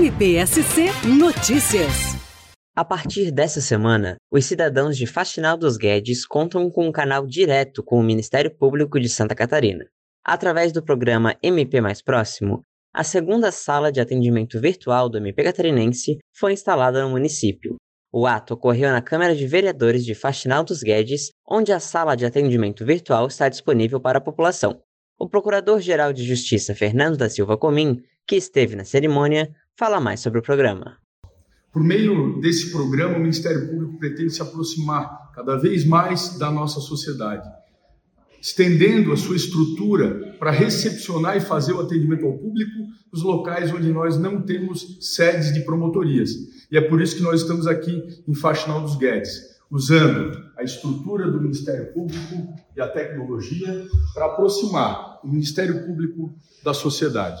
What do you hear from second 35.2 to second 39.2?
cada vez mais da nossa sociedade, estendendo a